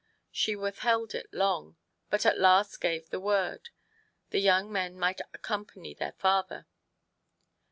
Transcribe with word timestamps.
She 0.31 0.55
withheld 0.55 1.13
it 1.13 1.31
long, 1.31 1.77
but 2.09 2.25
at 2.25 2.39
last 2.39 2.81
gave 2.81 3.11
the 3.11 3.19
word: 3.19 3.69
the 4.31 4.39
young 4.39 4.71
men 4.71 4.97
might 4.97 5.21
accompany 5.31 5.93
their 5.93 6.13
father. 6.13 6.65